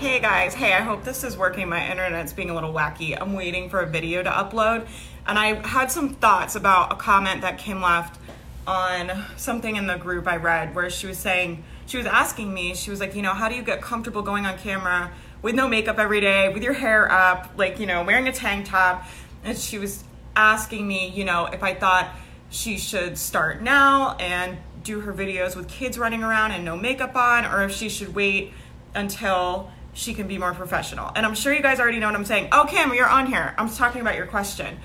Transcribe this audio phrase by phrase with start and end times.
[0.00, 1.68] Hey guys, hey, I hope this is working.
[1.68, 3.20] My internet's being a little wacky.
[3.20, 4.88] I'm waiting for a video to upload.
[5.26, 8.18] And I had some thoughts about a comment that Kim left
[8.66, 12.74] on something in the group I read where she was saying, she was asking me,
[12.74, 15.68] she was like, you know, how do you get comfortable going on camera with no
[15.68, 19.04] makeup every day, with your hair up, like, you know, wearing a tank top?
[19.44, 20.02] And she was
[20.34, 22.08] asking me, you know, if I thought
[22.48, 27.14] she should start now and do her videos with kids running around and no makeup
[27.14, 28.54] on, or if she should wait
[28.94, 31.10] until she can be more professional.
[31.14, 32.48] And I'm sure you guys already know what I'm saying.
[32.52, 33.54] Oh, Kim, you're on here.
[33.58, 34.78] I'm talking about your question.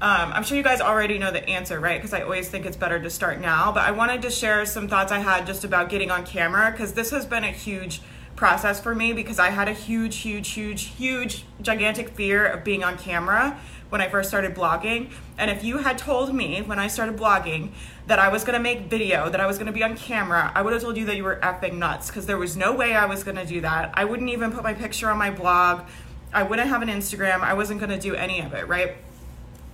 [0.00, 1.98] Um, I'm sure you guys already know the answer, right?
[1.98, 3.72] Because I always think it's better to start now.
[3.72, 6.92] But I wanted to share some thoughts I had just about getting on camera because
[6.92, 8.02] this has been a huge
[8.36, 12.84] process for me because I had a huge, huge, huge, huge, gigantic fear of being
[12.84, 13.58] on camera
[13.88, 15.10] when I first started blogging.
[15.38, 17.70] And if you had told me when I started blogging
[18.06, 20.72] that I was gonna make video, that I was gonna be on camera, I would
[20.72, 23.24] have told you that you were effing nuts because there was no way I was
[23.24, 23.92] gonna do that.
[23.94, 25.86] I wouldn't even put my picture on my blog.
[26.32, 27.40] I wouldn't have an Instagram.
[27.40, 28.96] I wasn't gonna do any of it, right?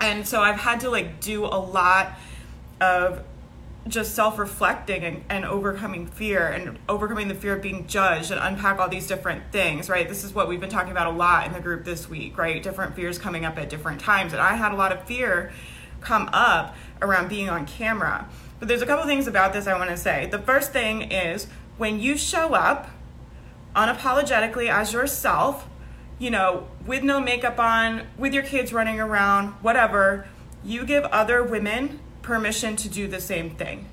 [0.01, 2.12] And so I've had to like do a lot
[2.81, 3.25] of
[3.89, 8.78] just self-reflecting and, and overcoming fear and overcoming the fear of being judged and unpack
[8.78, 11.53] all these different things right this is what we've been talking about a lot in
[11.55, 14.70] the group this week right different fears coming up at different times and i had
[14.73, 15.51] a lot of fear
[16.03, 19.90] come up around being on camera but there's a couple things about this i want
[19.90, 21.46] to say the first thing is
[21.78, 22.90] when you show up
[23.74, 25.68] unapologetically as yourself
[26.18, 30.26] you know with no makeup on with your kids running around whatever
[30.64, 33.86] you give other women permission to do the same thing.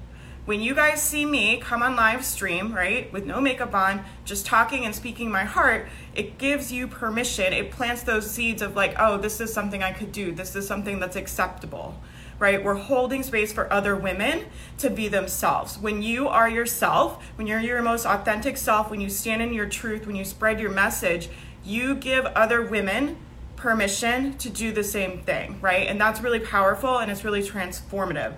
[0.45, 4.45] When you guys see me come on live stream, right, with no makeup on, just
[4.45, 7.51] talking and speaking my heart, it gives you permission.
[7.51, 10.31] It plants those seeds of like, oh, this is something I could do.
[10.31, 11.99] This is something that's acceptable,
[12.39, 12.63] right?
[12.63, 14.45] We're holding space for other women
[14.77, 15.77] to be themselves.
[15.77, 19.67] When you are yourself, when you're your most authentic self, when you stand in your
[19.67, 21.29] truth, when you spread your message,
[21.63, 23.17] you give other women
[23.55, 25.87] permission to do the same thing, right?
[25.87, 28.37] And that's really powerful and it's really transformative.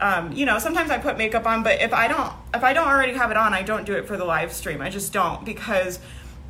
[0.00, 2.86] Um, you know, sometimes I put makeup on, but if I don't, if I don't
[2.86, 4.80] already have it on, I don't do it for the live stream.
[4.80, 5.98] I just don't because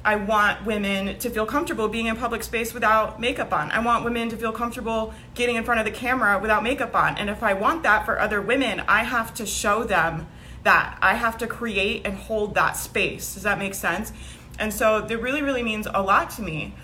[0.04, 3.70] I want women to feel comfortable being in public space without makeup on.
[3.70, 7.18] I want women to feel comfortable getting in front of the camera without makeup on.
[7.18, 10.28] And if I want that for other women, I have to show them
[10.62, 10.98] that.
[11.02, 13.34] I have to create and hold that space.
[13.34, 14.12] Does that make sense?
[14.58, 16.74] And so it really, really means a lot to me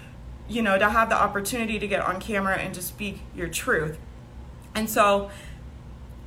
[0.49, 3.99] you know, to have the opportunity to get on camera and to speak your truth.
[4.75, 5.31] And so,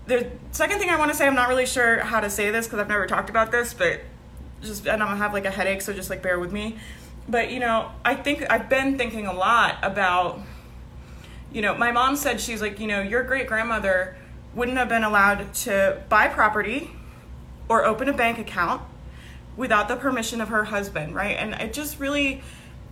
[0.07, 2.65] the second thing I want to say, I'm not really sure how to say this
[2.65, 4.01] because I've never talked about this, but
[4.61, 6.77] just, and I'm gonna have like a headache, so just like bear with me.
[7.29, 10.39] But, you know, I think I've been thinking a lot about,
[11.51, 14.15] you know, my mom said she's like, you know, your great grandmother
[14.53, 16.91] wouldn't have been allowed to buy property
[17.67, 18.81] or open a bank account
[19.57, 21.35] without the permission of her husband, right?
[21.37, 22.41] And it just really,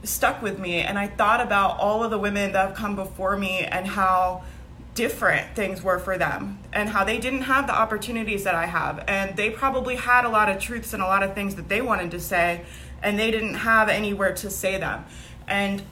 [0.06, 3.36] stuck with me and I thought about all of the women that have come before
[3.38, 4.44] me and how
[4.96, 9.04] different things were for them and how they didn't have the opportunities that I have
[9.08, 11.82] and they probably had a lot of truths and a lot of things that they
[11.82, 12.66] wanted to say
[13.04, 15.06] and they didn't have anywhere to say them.
[15.48, 15.84] And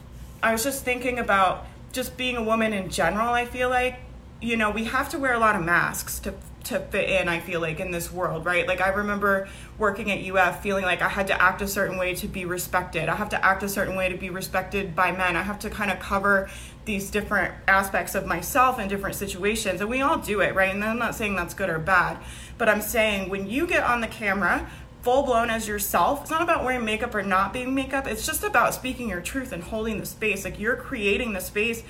[0.42, 4.00] I was just thinking about just being a woman in general, I feel like
[4.40, 7.40] you know, we have to wear a lot of masks to to fit in, I
[7.40, 8.66] feel like, in this world, right?
[8.66, 9.48] Like, I remember
[9.78, 13.08] working at UF feeling like I had to act a certain way to be respected.
[13.08, 15.36] I have to act a certain way to be respected by men.
[15.36, 16.48] I have to kind of cover
[16.84, 19.80] these different aspects of myself in different situations.
[19.80, 20.74] And we all do it, right?
[20.74, 22.18] And I'm not saying that's good or bad,
[22.58, 24.68] but I'm saying when you get on the camera,
[25.04, 26.22] full blown as yourself.
[26.22, 28.06] It's not about wearing makeup or not being makeup.
[28.06, 30.46] It's just about speaking your truth and holding the space.
[30.46, 31.82] Like you're creating the space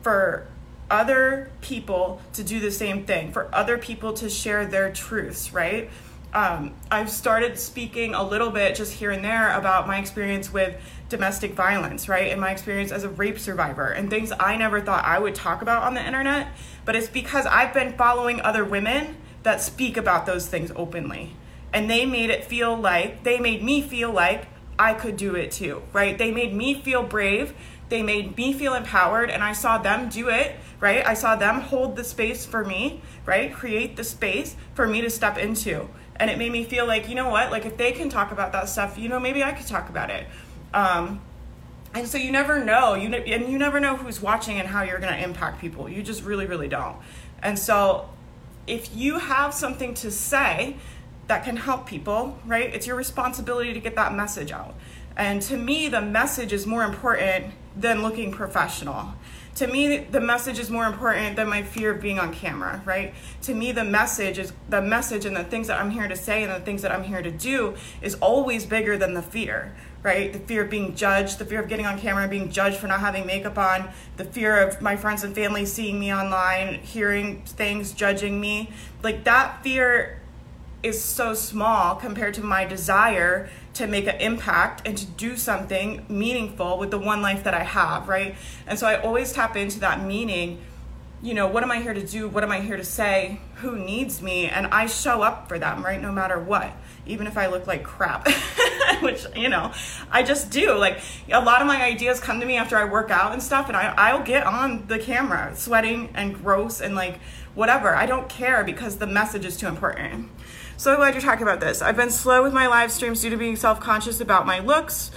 [0.00, 0.48] for
[0.92, 5.90] other people to do the same thing, for other people to share their truths, right?
[6.34, 10.80] Um, I've started speaking a little bit just here and there about my experience with
[11.08, 12.30] domestic violence, right?
[12.30, 15.62] And my experience as a rape survivor and things I never thought I would talk
[15.62, 16.48] about on the internet.
[16.84, 21.36] But it's because I've been following other women that speak about those things openly.
[21.72, 24.46] And they made it feel like, they made me feel like
[24.78, 26.16] I could do it too, right?
[26.16, 27.54] They made me feel brave
[27.92, 31.06] they made me feel empowered and I saw them do it, right?
[31.06, 33.52] I saw them hold the space for me, right?
[33.52, 35.90] Create the space for me to step into.
[36.16, 37.50] And it made me feel like, you know what?
[37.50, 40.08] Like if they can talk about that stuff, you know, maybe I could talk about
[40.08, 40.26] it.
[40.72, 41.20] Um,
[41.92, 44.82] and so you never know you ne- and you never know who's watching and how
[44.82, 46.96] you're going to impact people you just really really don't
[47.42, 48.08] and so
[48.66, 50.74] if you have something to say
[51.26, 54.74] that can help people right it's your responsibility to get that message out
[55.16, 59.14] and to me the message is more important than looking professional
[59.54, 63.14] to me the message is more important than my fear of being on camera right
[63.40, 66.42] to me the message is the message and the things that i'm here to say
[66.42, 69.72] and the things that i'm here to do is always bigger than the fear
[70.02, 70.32] right?
[70.32, 72.88] The fear of being judged, the fear of getting on camera and being judged for
[72.88, 77.42] not having makeup on, the fear of my friends and family seeing me online, hearing
[77.42, 78.70] things, judging me.
[79.02, 80.20] Like that fear
[80.82, 86.04] is so small compared to my desire to make an impact and to do something
[86.08, 88.34] meaningful with the one life that I have, right?
[88.66, 90.60] And so I always tap into that meaning.
[91.22, 92.28] You know, what am I here to do?
[92.28, 93.40] What am I here to say?
[93.56, 94.46] Who needs me?
[94.46, 96.02] And I show up for them, right?
[96.02, 96.72] No matter what
[97.06, 98.28] even if I look like crap,
[99.00, 99.72] which, you know,
[100.10, 100.74] I just do.
[100.74, 103.68] Like, a lot of my ideas come to me after I work out and stuff,
[103.68, 107.18] and I, I'll get on the camera sweating and gross and like
[107.54, 107.94] whatever.
[107.94, 110.30] I don't care because the message is too important.
[110.82, 111.80] So glad you're talking about this.
[111.80, 115.12] I've been slow with my live streams due to being self conscious about my looks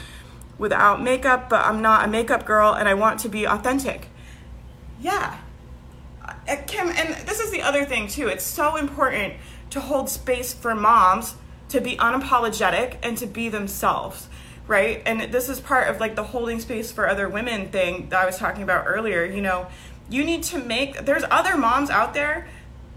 [0.60, 4.10] without makeup, but I'm not a makeup girl and I want to be authentic.
[5.02, 5.40] Yeah.
[6.24, 8.28] Uh, Kim, and this is the other thing too.
[8.28, 9.34] It's so important
[9.72, 11.34] to hold space for moms
[11.70, 14.30] to be unapologetic and to be themselves
[14.68, 18.20] right and this is part of like the holding space for other women thing that
[18.20, 19.68] i was talking about earlier you know
[20.10, 22.48] you need to make there's other moms out there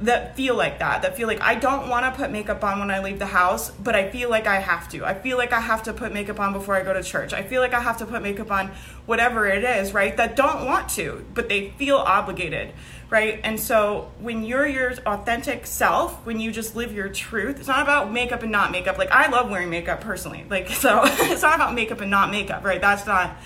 [0.01, 2.91] that feel like that that feel like i don't want to put makeup on when
[2.91, 5.61] i leave the house but i feel like i have to i feel like i
[5.61, 7.97] have to put makeup on before i go to church i feel like i have
[7.97, 8.69] to put makeup on
[9.07, 12.73] whatever it is right that don't want to but they feel obligated
[13.11, 13.41] right?
[13.43, 17.83] And so when you're your authentic self, when you just live your truth, it's not
[17.83, 18.99] about makeup and not makeup.
[18.99, 20.45] Like I love wearing makeup personally.
[20.49, 22.81] Like so it's not about makeup and not makeup, right?
[22.81, 23.37] That's not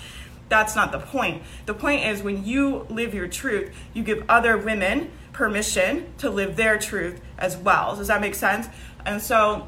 [0.49, 1.41] that's not the point.
[1.65, 6.55] The point is when you live your truth, you give other women permission to live
[6.55, 7.95] their truth as well.
[7.95, 8.67] Does that make sense?
[9.05, 9.67] And so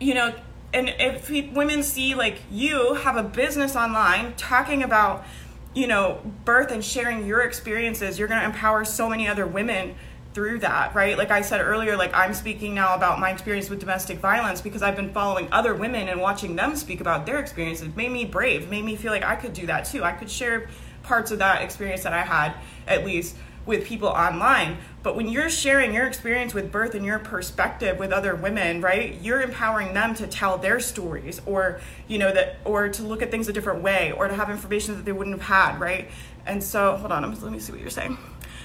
[0.00, 0.34] you know,
[0.72, 5.24] and if women see like you have a business online talking about
[5.74, 9.94] you know, birth and sharing your experiences, you're going to empower so many other women
[10.34, 11.18] through that, right?
[11.18, 14.82] Like I said earlier, like I'm speaking now about my experience with domestic violence because
[14.82, 17.88] I've been following other women and watching them speak about their experiences.
[17.88, 20.02] It made me brave, made me feel like I could do that too.
[20.02, 20.68] I could share
[21.02, 22.54] parts of that experience that I had,
[22.86, 23.36] at least
[23.66, 24.78] with people online.
[25.02, 29.20] But when you're sharing your experience with birth and your perspective with other women, right?
[29.20, 33.30] You're empowering them to tell their stories or, you know, that or to look at
[33.30, 36.10] things a different way or to have information that they wouldn't have had, right?
[36.46, 38.18] And so, hold on, let me see what you're saying.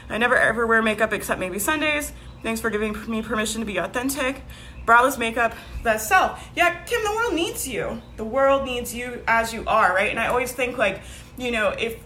[0.10, 2.14] I never ever wear makeup except maybe Sundays.
[2.42, 4.42] Thanks for giving me permission to be authentic.
[4.86, 5.54] Braless makeup,
[5.84, 6.50] that's self.
[6.56, 8.02] Yeah, Kim, the world needs you.
[8.16, 10.10] The world needs you as you are, right?
[10.10, 11.02] And I always think like,
[11.38, 11.98] you know, if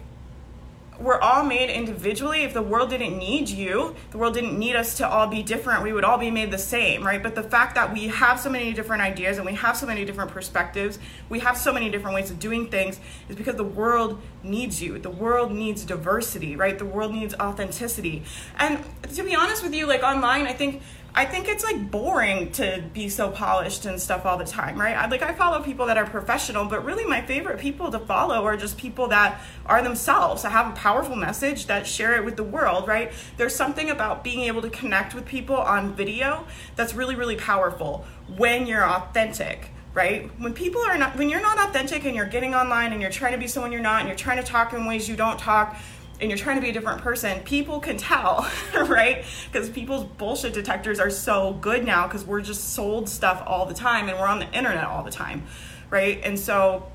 [1.01, 2.44] we're all made individually.
[2.44, 5.83] If the world didn't need you, the world didn't need us to all be different,
[5.83, 7.21] we would all be made the same, right?
[7.21, 10.06] But the fact that we have so many different ideas and we have so many
[10.06, 11.00] different perspectives,
[11.30, 13.00] we have so many different ways of doing things
[13.30, 15.00] is because the world needs you.
[15.00, 16.77] The world needs diversity, right?
[16.77, 18.24] The world needs authenticity.
[18.57, 18.83] And
[19.13, 20.81] to be honest with you, like online, I think
[21.13, 24.96] I think it's like boring to be so polished and stuff all the time, right?
[24.96, 28.46] I, like I follow people that are professional, but really my favorite people to follow
[28.46, 30.46] are just people that are themselves.
[30.46, 33.12] I have a powerful message that share it with the world, right?
[33.35, 36.45] There's something about being able to connect with people on video
[36.78, 38.06] that's really really powerful
[38.38, 40.31] when you're authentic right?
[40.40, 43.33] When people are not, when you're not authentic and you're getting online and you're trying
[43.33, 45.76] to be someone you're not and you're trying to talk in ways you don't talk,
[46.21, 49.25] and you're trying to be a different person, people can tell, right?
[49.51, 53.73] Because people's bullshit detectors are so good now because we're just sold stuff all the
[53.73, 55.44] time and we're on the internet all the time,
[55.90, 56.21] right?
[56.23, 56.90] And so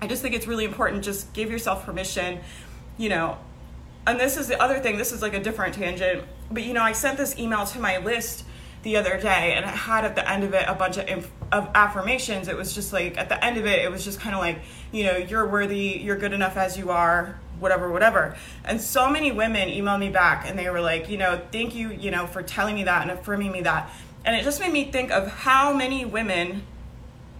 [0.00, 2.38] I just think it's really important just give yourself permission,
[2.96, 3.36] you know.
[4.06, 6.82] And this is the other thing, this is like a different tangent, but you know,
[6.82, 8.44] I sent this email to my list
[8.82, 11.30] the other day and it had at the end of it a bunch of, inf-
[11.52, 14.34] of affirmations it was just like at the end of it it was just kind
[14.34, 14.58] of like
[14.90, 18.36] you know you're worthy you're good enough as you are whatever, whatever.
[18.64, 21.90] And so many women emailed me back and they were like, you know, thank you,
[21.90, 23.90] you know, for telling me that and affirming me that.
[24.24, 26.62] And it just made me think of how many women,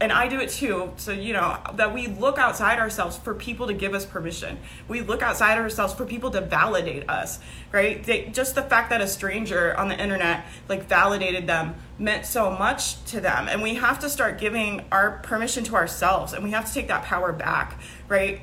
[0.01, 3.69] and I do it too, so, you know, that we look outside ourselves for people
[3.69, 4.59] to give us permission.
[4.89, 7.39] We look outside ourselves for people to validate us,
[7.71, 8.03] right?
[8.03, 12.51] They, just the fact that a stranger on the internet, like, validated them meant so
[12.51, 13.47] much to them.
[13.49, 16.89] And we have to start giving our permission to ourselves and we have to take
[16.89, 18.41] that power back, right?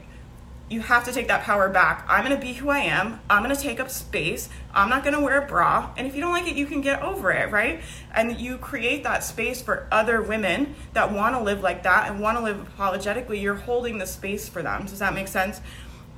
[0.69, 2.05] You have to take that power back.
[2.07, 3.19] I'm to be who I am.
[3.29, 4.49] I'm to take up space.
[4.73, 5.91] I'm not to wear a bra.
[5.97, 7.81] And if you don't like it, you can get over it, right?
[8.13, 12.19] And you create that space for other women that want to live like that and
[12.19, 13.39] want to live apologetically.
[13.39, 14.85] You're holding the space for them.
[14.85, 15.59] Does that make sense?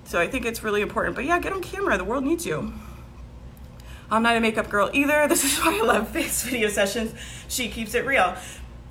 [0.03, 1.15] So I think it's really important.
[1.15, 1.97] But yeah, get on camera.
[1.97, 2.73] The world needs you.
[4.09, 5.25] I'm not a makeup girl either.
[5.29, 7.13] This is why I love face video sessions.
[7.47, 8.35] She keeps it real.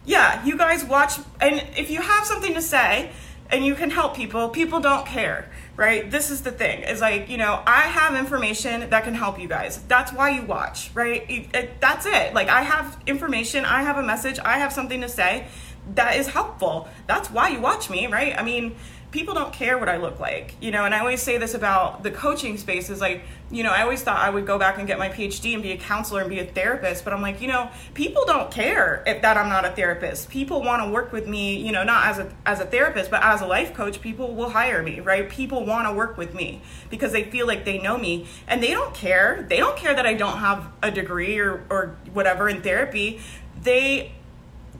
[0.06, 3.10] Yeah, you guys watch, and if you have something to say,
[3.50, 6.10] and you can help people, people don't care, right?
[6.10, 6.82] This is the thing.
[6.82, 9.80] Is like, you know, I have information that can help you guys.
[9.88, 11.24] That's why you watch, right?
[11.28, 12.34] It, it, that's it.
[12.34, 15.46] Like I have information, I have a message, I have something to say
[15.94, 16.88] that is helpful.
[17.06, 18.38] That's why you watch me, right?
[18.38, 18.76] I mean,
[19.10, 22.02] people don't care what I look like, you know, and I always say this about
[22.02, 24.86] the coaching space is like, you know, I always thought I would go back and
[24.86, 27.48] get my PhD and be a counselor and be a therapist, but I'm like, you
[27.48, 30.30] know, people don't care if that I'm not a therapist.
[30.30, 33.22] People want to work with me, you know, not as a as a therapist, but
[33.22, 35.28] as a life coach, people will hire me, right?
[35.28, 38.70] People want to work with me because they feel like they know me and they
[38.70, 39.44] don't care.
[39.48, 43.20] They don't care that I don't have a degree or or whatever in therapy.
[43.60, 44.12] They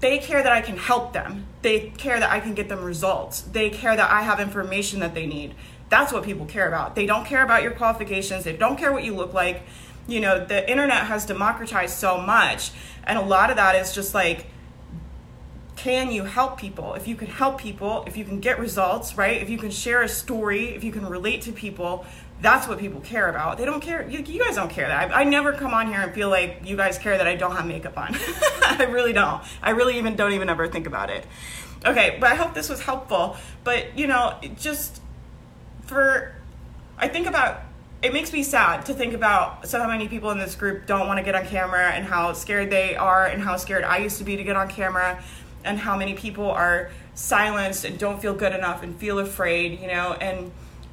[0.01, 1.47] they care that I can help them.
[1.63, 3.43] They care that I can get them results.
[3.43, 5.55] They care that I have information that they need.
[5.91, 6.95] That's what people care about.
[6.95, 8.45] They don't care about your qualifications.
[8.45, 9.63] They don't care what you look like.
[10.07, 12.71] You know, the internet has democratized so much.
[13.05, 14.47] And a lot of that is just like,
[15.77, 16.95] can you help people?
[16.95, 19.41] If you can help people, if you can get results, right?
[19.41, 22.05] If you can share a story, if you can relate to people,
[22.41, 23.59] that's what people care about.
[23.59, 24.09] They don't care.
[24.09, 25.13] You, you guys don't care that.
[25.13, 27.55] I, I, never come on here and feel like you guys care that I don't
[27.55, 28.15] have makeup on.
[28.63, 29.43] I really don't.
[29.63, 31.27] I really even don't even ever think about it.
[31.85, 33.37] Okay, but I hope this was helpful.
[33.65, 35.01] But you know, just
[35.83, 36.35] for,
[36.99, 37.63] I think about.
[38.03, 41.19] It makes me sad to think about so many people in this group don't want
[41.19, 44.25] to get on camera and how scared they are and how scared I used to
[44.25, 45.23] be to get on camera
[45.65, 49.87] and how many people are silenced and don't feel good enough and feel afraid, you
[49.87, 50.51] know, and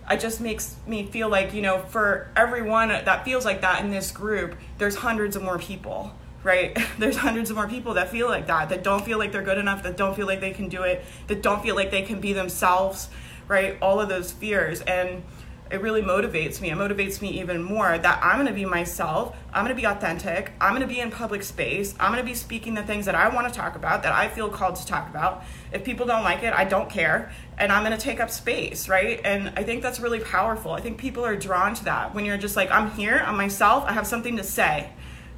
[0.09, 3.91] it just makes me feel like you know for everyone that feels like that in
[3.91, 6.77] this group there's hundreds of more people right?
[6.99, 9.57] There's hundreds of more people that feel like that that don't feel like they're good
[9.57, 12.21] enough that don't feel like they can do it that don't feel like they can
[12.21, 13.09] be themselves
[13.47, 13.77] right?
[13.81, 14.81] All of those fears.
[14.81, 15.23] And
[15.71, 16.71] it really motivates me.
[16.71, 19.35] It motivates me even more that I'm going to be myself.
[19.53, 20.51] I'm going to be authentic.
[20.61, 21.93] I'm going to be in public space.
[21.99, 24.27] I'm going to be speaking the things that I want to talk about, that I
[24.27, 25.43] feel called to talk about.
[25.71, 27.31] If people don't like it, I don't care.
[27.57, 29.19] And I'm going to take up space, right?
[29.23, 30.71] And I think that's really powerful.
[30.71, 33.83] I think people are drawn to that when you're just like, I'm here, I'm myself,
[33.85, 34.89] I have something to say,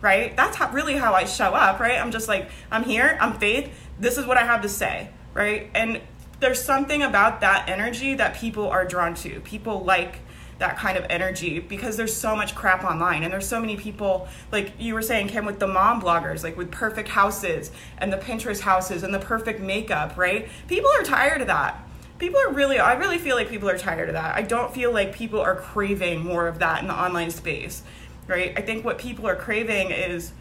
[0.01, 0.35] right?
[0.35, 1.99] That's how, really how I show up, right?
[1.99, 5.69] I'm just like, I'm here, I'm Faith, this is what I have to say, right?
[5.73, 6.01] And
[6.39, 9.39] there's something about that energy that people are drawn to.
[9.41, 10.19] People like
[10.59, 14.27] that kind of energy because there's so much crap online and there's so many people
[14.51, 18.17] like you were saying Kim with the mom bloggers like with perfect houses and the
[18.17, 20.49] Pinterest houses and the perfect makeup, right?
[20.67, 21.81] People are tired of that.
[22.19, 24.35] People are really I really feel like people are tired of that.
[24.35, 27.81] I don't feel like people are craving more of that in the online space,
[28.27, 28.53] right?
[28.57, 30.33] I think what people are craving is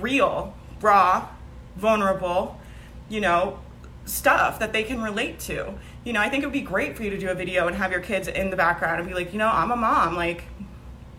[0.00, 1.28] real, raw,
[1.76, 2.60] vulnerable,
[3.08, 3.58] you know,
[4.06, 5.74] stuff that they can relate to.
[6.04, 7.76] You know, I think it would be great for you to do a video and
[7.76, 10.44] have your kids in the background and be like, you know, I'm a mom, like,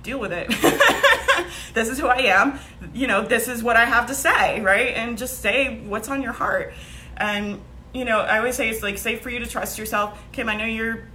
[0.04, 0.48] deal with it.
[1.74, 2.60] this is who I am.
[2.94, 4.96] You know, this is what I have to say, right?
[4.96, 6.74] And just say what's on your heart.
[7.18, 7.62] And,
[7.94, 10.20] you know, I always say it's like safe for you to trust yourself.
[10.32, 11.08] Kim, I know you're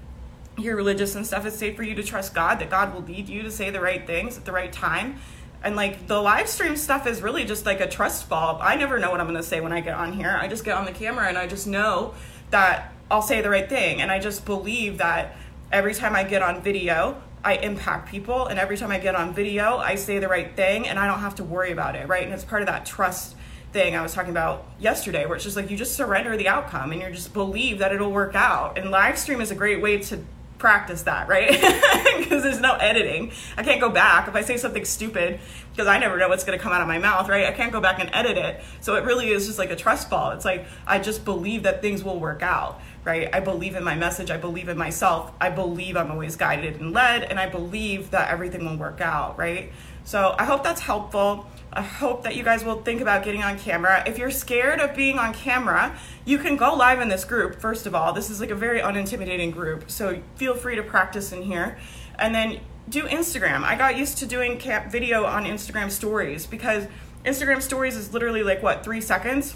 [0.58, 1.46] you're religious and stuff.
[1.46, 3.80] It's safe for you to trust God, that God will lead you to say the
[3.80, 5.18] right things at the right time
[5.64, 8.59] and like the live stream stuff is really just like a trust fall.
[8.61, 10.37] I never know what I'm to say when I get on here.
[10.40, 12.14] I just get on the camera and I just know
[12.50, 14.00] that I'll say the right thing.
[14.00, 15.37] And I just believe that
[15.71, 18.47] every time I get on video, I impact people.
[18.47, 21.21] And every time I get on video, I say the right thing and I don't
[21.21, 22.25] have to worry about it, right?
[22.25, 23.37] And it's part of that trust
[23.73, 26.92] thing I was talking about yesterday, where it's just like you just surrender the outcome
[26.92, 28.76] and you just believe that it'll work out.
[28.76, 30.19] And live stream is a great way to
[30.62, 31.50] practice that, right?
[32.23, 33.33] Because there's no editing.
[33.57, 35.40] I can't go back if I say something stupid
[35.73, 37.47] because I never know what's going to come out of my mouth, right?
[37.47, 38.62] I can't go back and edit it.
[38.81, 40.31] So it really is just like a trust fall.
[40.31, 43.28] It's like I just believe that things will work out, right?
[43.35, 44.31] I believe in my message.
[44.31, 45.33] I believe in myself.
[45.40, 49.37] I believe I'm always guided and led, and I believe that everything will work out,
[49.37, 49.73] right?
[50.04, 51.47] So I hope that's helpful.
[51.73, 54.02] I hope that you guys will think about getting on camera.
[54.06, 57.87] If you're scared of being on camera, you can go live in this group, first
[57.87, 58.12] of all.
[58.12, 61.78] This is like a very unintimidating group, so feel free to practice in here.
[62.18, 63.62] And then do Instagram.
[63.62, 66.87] I got used to doing video on Instagram stories because
[67.25, 69.54] Instagram stories is literally like what, three seconds?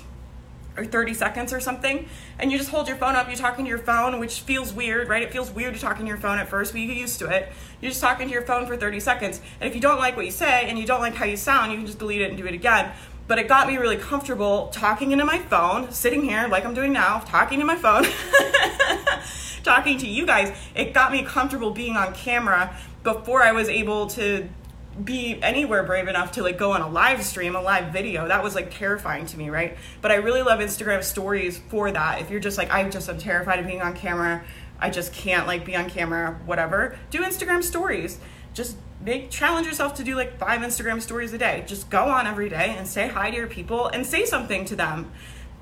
[0.76, 3.68] Or 30 seconds or something and you just hold your phone up you're talking to
[3.68, 5.22] your phone which feels weird right?
[5.22, 7.26] It feels weird to talk in your phone at first but you get used to
[7.26, 7.52] it.
[7.80, 10.24] You're just talking to your phone for 30 seconds and if you don't like what
[10.24, 12.36] you say and you don't like how you sound you can just delete it and
[12.36, 12.92] do it again.
[13.28, 16.92] But it got me really comfortable talking into my phone, sitting here like I'm doing
[16.92, 18.04] now, talking to my phone,
[19.64, 20.56] talking to you guys.
[20.76, 24.48] It got me comfortable being on camera before I was able to
[25.04, 28.28] be anywhere brave enough to like go on a live stream, a live video.
[28.28, 29.76] That was like terrifying to me, right?
[30.00, 32.20] But I really love Instagram stories for that.
[32.20, 34.44] If you're just like, I just am terrified of being on camera,
[34.78, 38.18] I just can't like be on camera, whatever, do Instagram stories.
[38.54, 41.64] Just make challenge yourself to do like five Instagram stories a day.
[41.66, 44.76] Just go on every day and say hi to your people and say something to
[44.76, 45.12] them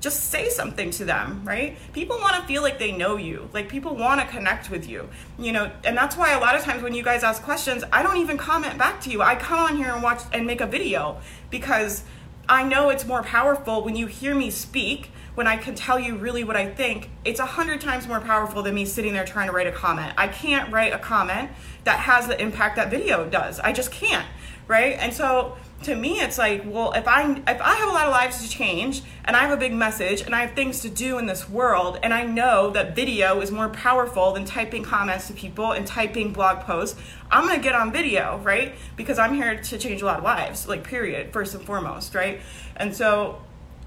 [0.05, 1.75] just say something to them, right?
[1.91, 3.49] People want to feel like they know you.
[3.53, 5.09] Like people want to connect with you.
[5.39, 8.03] You know, and that's why a lot of times when you guys ask questions, I
[8.03, 9.23] don't even comment back to you.
[9.23, 11.17] I come on here and watch and make a video
[11.49, 12.03] because
[12.47, 16.15] I know it's more powerful when you hear me speak, when I can tell you
[16.17, 17.09] really what I think.
[17.25, 20.13] It's a hundred times more powerful than me sitting there trying to write a comment.
[20.19, 21.49] I can't write a comment
[21.83, 23.59] that has the impact that video does.
[23.59, 24.27] I just can't,
[24.67, 24.95] right?
[24.99, 28.11] And so to me it's like well if i if i have a lot of
[28.11, 31.17] lives to change and i have a big message and i have things to do
[31.17, 35.33] in this world and i know that video is more powerful than typing comments to
[35.33, 38.73] people and typing blog posts i'm going to get on video right?
[38.95, 42.39] Because i'm here to change a lot of lives like period first and foremost right?
[42.77, 43.41] And so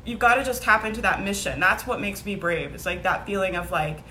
[0.04, 1.61] you've got to just tap into that mission.
[1.61, 2.75] That's what makes me brave.
[2.75, 4.02] It's like that feeling of like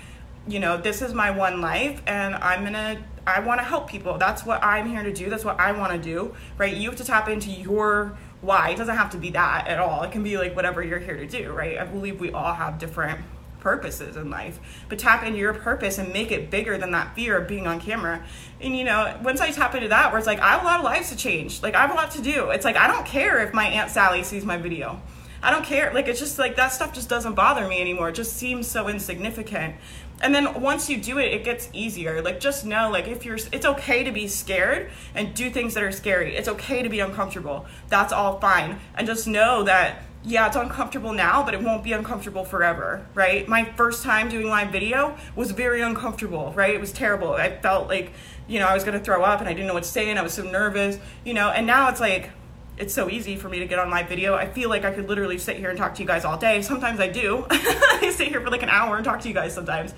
[0.48, 3.88] you know this is my one life and i'm going to I want to help
[3.88, 4.18] people.
[4.18, 5.28] That's what I'm here to do.
[5.30, 6.74] That's what I want to do, right?
[6.74, 8.70] You have to tap into your why.
[8.70, 10.02] It doesn't have to be that at all.
[10.02, 11.78] It can be like whatever you're here to do, right?
[11.78, 13.20] I believe we all have different
[13.60, 17.36] purposes in life, but tap into your purpose and make it bigger than that fear
[17.36, 18.24] of being on camera.
[18.60, 20.78] And you know, once I tap into that, where it's like, I have a lot
[20.78, 21.62] of lives to change.
[21.62, 22.50] Like, I have a lot to do.
[22.50, 25.00] It's like, I don't care if my Aunt Sally sees my video.
[25.42, 25.92] I don't care.
[25.94, 28.08] Like, it's just like that stuff just doesn't bother me anymore.
[28.08, 29.76] It just seems so insignificant.
[30.20, 32.22] And then once you do it it gets easier.
[32.22, 35.82] Like just know like if you're it's okay to be scared and do things that
[35.82, 36.36] are scary.
[36.36, 37.66] It's okay to be uncomfortable.
[37.88, 38.80] That's all fine.
[38.94, 43.46] And just know that yeah it's uncomfortable now but it won't be uncomfortable forever right?
[43.46, 46.74] My first time doing live video was very uncomfortable right?
[46.74, 47.34] It was terrible.
[47.34, 48.12] I felt like
[48.48, 50.18] you know i was to throw up and i didn't know what to say and
[50.18, 51.50] i was so nervous you know?
[51.50, 52.30] And now it's like
[52.78, 54.34] it's so easy for me to get on my video.
[54.34, 56.62] I feel like I could literally sit here and talk to you guys all day.
[56.62, 57.46] Sometimes I do.
[57.50, 59.94] I sit here for like an hour and talk to you guys sometimes,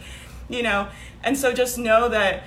[0.49, 0.89] you know?
[1.23, 2.45] And so just know that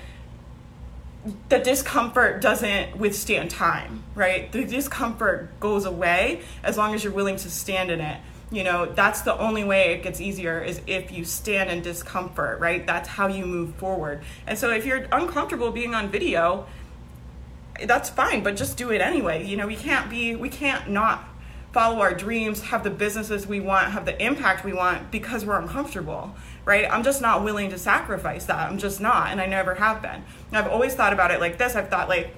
[1.50, 4.52] the discomfort doesn't withstand time, right?
[4.52, 8.20] The discomfort goes away as long as you're willing to stand in it.
[8.52, 12.60] You know, that's the only way it gets easier is if you stand in discomfort,
[12.60, 12.86] right?
[12.86, 14.22] That's how you move forward.
[14.46, 16.68] And so if you're uncomfortable being on video,
[17.86, 19.46] that's fine, but just do it anyway.
[19.46, 21.24] You know, we can't be, we can't not
[21.72, 25.60] follow our dreams, have the businesses we want, have the impact we want because we're
[25.60, 26.90] uncomfortable, right?
[26.90, 28.70] I'm just not willing to sacrifice that.
[28.70, 30.24] I'm just not, and I never have been.
[30.52, 31.76] I've always thought about it like this.
[31.76, 32.36] I've thought like,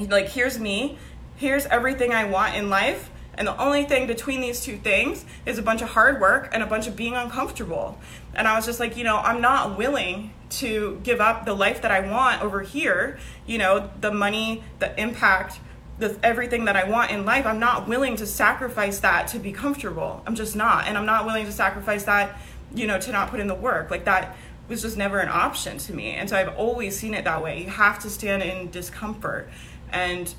[0.00, 0.98] like here's me,
[1.36, 5.58] here's everything I want in life, and the only thing between these two things is
[5.58, 8.00] a bunch of hard work and a bunch of being uncomfortable.
[8.34, 11.82] And I was just like, you know, I'm not willing to give up the life
[11.82, 15.60] that I want over here, you know, the money, the impact,
[15.98, 17.46] the everything that I want in life.
[17.46, 20.22] I'm not willing to sacrifice that to be comfortable.
[20.26, 20.86] I'm just not.
[20.86, 22.38] And I'm not willing to sacrifice that,
[22.74, 23.90] you know, to not put in the work.
[23.90, 24.36] Like that
[24.68, 26.12] was just never an option to me.
[26.12, 27.62] And so I've always seen it that way.
[27.62, 29.48] You have to stand in discomfort.
[29.92, 30.32] And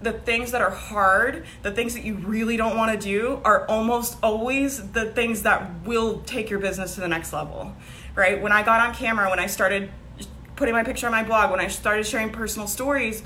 [0.00, 3.66] the things that are hard, the things that you really don't want to do, are
[3.66, 7.74] almost always the things that will take your business to the next level,
[8.16, 8.40] right?
[8.40, 9.90] When I got on camera, when I started
[10.56, 13.22] putting my picture on my blog, when I started sharing personal stories,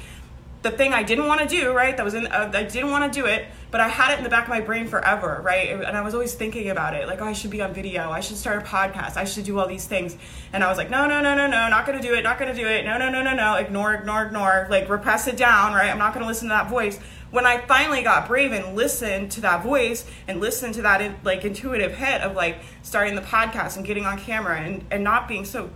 [0.63, 1.97] the thing I didn't want to do, right?
[1.97, 4.25] That was in, uh, I didn't want to do it, but I had it in
[4.25, 5.71] the back of my brain forever, right?
[5.71, 8.21] And I was always thinking about it, like, oh, I should be on video, I
[8.21, 10.19] should start a podcast, I should do all these things.
[10.53, 12.55] And I was like, no, no, no, no, no, not gonna do it, not gonna
[12.55, 15.89] do it, no, no, no, no, no, ignore, ignore, ignore, like repress it down, right?
[15.89, 16.99] I'm not gonna listen to that voice.
[17.31, 21.45] When I finally got brave and listened to that voice and listened to that like
[21.45, 25.45] intuitive hit of like starting the podcast and getting on camera and, and not being
[25.45, 25.71] so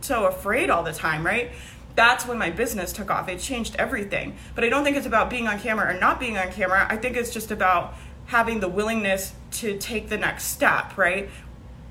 [0.00, 1.50] so afraid all the time, right?
[1.98, 3.28] that's when my business took off.
[3.28, 4.36] It changed everything.
[4.54, 6.86] But I don't think it's about being on camera or not being on camera.
[6.88, 7.94] I think it's just about
[8.26, 11.28] having the willingness to take the next step, right?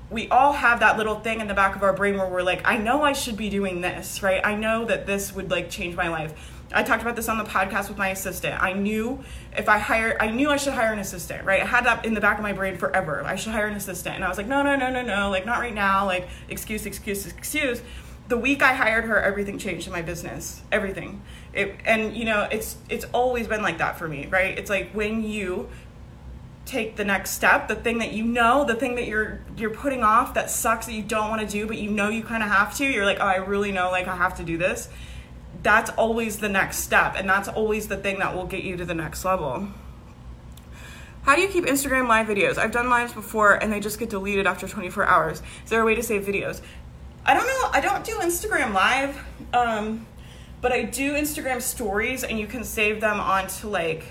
[0.08, 2.62] We all have that little thing in the back of our brain where we're like,
[2.64, 4.40] I know I should be doing this, right?
[4.42, 6.57] I know that this would like change my life.
[6.72, 8.62] I talked about this on the podcast with my assistant.
[8.62, 9.24] I knew
[9.56, 11.62] if I hire, I knew I should hire an assistant, right?
[11.62, 13.22] I had that in the back of my brain forever.
[13.24, 14.16] I should hire an assistant.
[14.16, 16.84] And I was like, no, no, no, no, no, like not right now, like excuse,
[16.84, 17.82] excuse, excuse
[18.28, 20.62] the week I hired her, everything changed in my business.
[20.70, 21.22] Everything.
[21.52, 24.56] It, and you know, it's it's always been like that for me, right?
[24.58, 25.68] It's like when you
[26.66, 30.04] take the next step, the thing that you know, the thing that you're you're putting
[30.04, 32.50] off that sucks that you don't want to do, but you know you kind of
[32.50, 32.84] have to.
[32.84, 34.90] You're like, "Oh, I really know like I have to do this."
[35.62, 38.84] That's always the next step, and that's always the thing that will get you to
[38.84, 39.68] the next level.
[41.22, 42.56] How do you keep Instagram live videos?
[42.56, 45.42] I've done lives before and they just get deleted after 24 hours.
[45.62, 46.62] Is there a way to save videos?
[47.26, 47.68] I don't know.
[47.70, 50.06] I don't do Instagram live, um,
[50.62, 54.04] but I do Instagram stories and you can save them onto like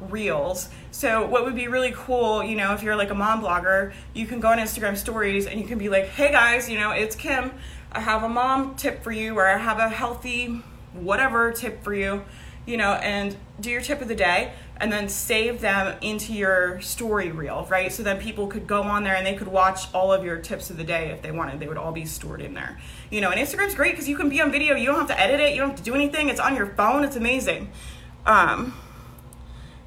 [0.00, 0.68] reels.
[0.90, 4.26] So what would be really cool, you know, if you're like a mom blogger, you
[4.26, 7.16] can go on Instagram stories and you can be like, "Hey guys, you know, it's
[7.16, 7.52] Kim.
[7.92, 11.94] I have a mom tip for you or I have a healthy whatever tip for
[11.94, 12.24] you."
[12.66, 16.80] You know, and do your tip of the day and then save them into your
[16.80, 17.92] story reel, right?
[17.92, 20.70] So then people could go on there and they could watch all of your tips
[20.70, 21.60] of the day if they wanted.
[21.60, 22.78] They would all be stored in there.
[23.10, 24.74] You know, and Instagram's great because you can be on video.
[24.74, 25.52] You don't have to edit it.
[25.52, 26.30] You don't have to do anything.
[26.30, 27.04] It's on your phone.
[27.04, 27.70] It's amazing.
[28.24, 28.74] Um,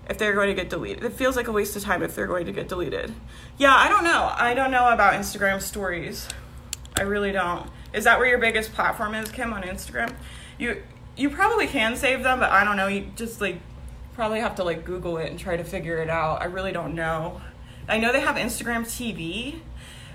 [0.08, 1.04] if they're going to get deleted.
[1.04, 3.14] It feels like a waste of time if they're going to get deleted.
[3.58, 4.32] Yeah, I don't know.
[4.36, 6.28] I don't know about Instagram stories.
[6.98, 7.68] I really don't.
[7.94, 10.14] Is that where your biggest platform is, Kim, on Instagram?
[10.60, 10.84] You
[11.16, 12.88] you probably can save them, but I don't know.
[12.88, 13.60] You just like
[14.14, 16.42] probably have to like Google it and try to figure it out.
[16.42, 17.42] I really don't know.
[17.88, 19.60] I know they have Instagram TV,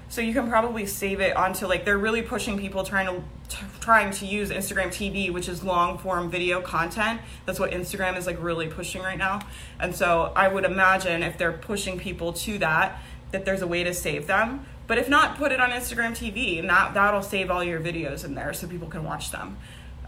[0.09, 3.65] so you can probably save it onto like they're really pushing people trying to t-
[3.81, 7.21] trying to use Instagram TV, which is long form video content.
[7.47, 9.41] That's what Instagram is like really pushing right now.
[9.79, 13.01] And so I would imagine if they're pushing people to that,
[13.33, 14.67] that there's a way to save them.
[14.87, 18.25] But if not, put it on Instagram TV, and that that'll save all your videos
[18.25, 19.59] in there so people can watch them.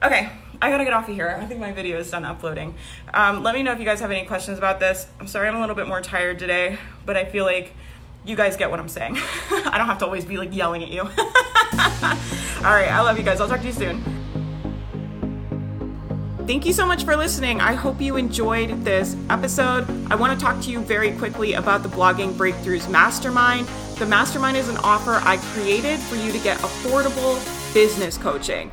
[0.02, 0.30] Okay,
[0.62, 1.38] I gotta get off of here.
[1.38, 2.74] I think my video is done uploading.
[3.12, 5.06] Um, let me know if you guys have any questions about this.
[5.20, 7.74] I'm sorry I'm a little bit more tired today, but I feel like
[8.24, 9.18] you guys get what I'm saying.
[9.50, 11.02] I don't have to always be like yelling at you.
[11.02, 11.08] All
[12.72, 13.42] right, I love you guys.
[13.42, 14.02] I'll talk to you soon.
[16.46, 17.60] Thank you so much for listening.
[17.60, 19.86] I hope you enjoyed this episode.
[20.10, 23.68] I want to talk to you very quickly about the Blogging Breakthroughs Mastermind.
[23.98, 27.38] The Mastermind is an offer I created for you to get affordable
[27.74, 28.72] business coaching